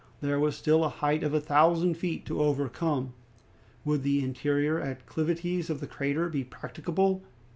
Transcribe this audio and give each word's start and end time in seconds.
There 0.19 0.39
was 0.39 0.55
still 0.55 0.83
a 0.83 0.89
height 0.89 1.21
of 1.21 1.35
a 1.35 1.39
thousand 1.39 1.93
feet 1.93 2.25
to 2.25 2.41
overcome. 2.41 3.13
Would 3.85 4.01
the 4.01 4.23
interior 4.23 4.79
acclivities 4.81 5.69
of 5.69 5.79
the 5.79 5.85
crater 5.85 6.27
be 6.27 6.43
practicable? 6.43 7.21